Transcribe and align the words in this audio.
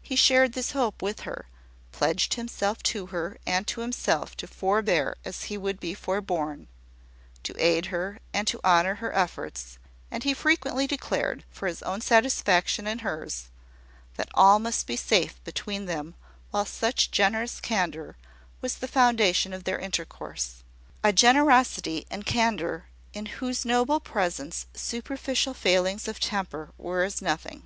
He 0.00 0.14
shared 0.14 0.52
this 0.52 0.70
hope 0.70 1.02
with 1.02 1.22
her; 1.22 1.46
pledged 1.90 2.34
himself 2.34 2.84
to 2.84 3.06
her 3.06 3.36
and 3.48 3.66
to 3.66 3.80
himself 3.80 4.36
to 4.36 4.46
forbear 4.46 5.16
as 5.24 5.42
he 5.50 5.58
would 5.58 5.80
be 5.80 5.92
forborne; 5.92 6.68
to 7.42 7.52
aid 7.60 7.86
her, 7.86 8.20
and 8.32 8.46
to 8.46 8.60
honour 8.64 8.94
her 9.02 9.12
efforts; 9.12 9.80
and 10.08 10.22
he 10.22 10.34
frequently 10.34 10.86
declared, 10.86 11.42
for 11.50 11.66
his 11.66 11.82
own 11.82 12.00
satisfaction 12.00 12.86
and 12.86 13.00
hers, 13.00 13.48
that 14.14 14.28
all 14.34 14.60
must 14.60 14.86
be 14.86 14.94
safe 14.94 15.42
between 15.42 15.86
them 15.86 16.14
while 16.52 16.64
such 16.64 17.10
generous 17.10 17.58
candour 17.60 18.14
was 18.60 18.76
the 18.76 18.86
foundation 18.86 19.52
of 19.52 19.64
their 19.64 19.80
intercourse, 19.80 20.62
a 21.02 21.12
generosity 21.12 22.06
and 22.08 22.24
candour 22.24 22.84
in 23.12 23.26
whose 23.26 23.64
noble 23.64 23.98
presence 23.98 24.66
superficial 24.74 25.54
failings 25.54 26.06
of 26.06 26.20
temper 26.20 26.70
were 26.78 27.02
as 27.02 27.20
nothing. 27.20 27.64